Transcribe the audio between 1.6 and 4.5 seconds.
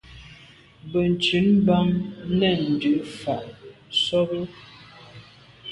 bam, nèn dù’ fà’ sobe.